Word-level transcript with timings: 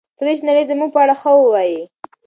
پرېږدئ 0.17 0.35
چې 0.37 0.45
نړۍ 0.49 0.63
زموږ 0.69 0.89
په 0.93 0.99
اړه 1.03 1.15
ښه 1.21 1.31
ووایي. 1.37 1.81